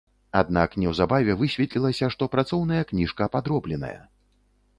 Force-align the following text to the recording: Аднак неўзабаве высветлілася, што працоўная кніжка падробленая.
Аднак 0.39 0.69
неўзабаве 0.83 1.35
высветлілася, 1.41 2.09
што 2.15 2.29
працоўная 2.37 2.83
кніжка 2.93 3.23
падробленая. 3.37 3.97